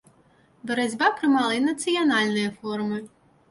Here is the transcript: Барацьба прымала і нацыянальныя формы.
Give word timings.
Барацьба 0.71 1.09
прымала 1.19 1.53
і 1.59 1.61
нацыянальныя 1.69 2.57
формы. 2.59 2.97